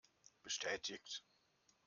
Bestätigt! 0.43 1.23